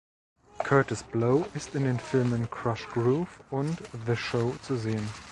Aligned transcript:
Kurtis 0.57 1.03
Blow 1.03 1.45
ist 1.53 1.75
in 1.75 1.83
den 1.83 1.99
Filmen 1.99 2.49
"Krush 2.49 2.87
groove" 2.91 3.39
und 3.51 3.77
"The 4.07 4.15
Show" 4.15 4.55
zu 4.63 4.75
sehen. 4.75 5.07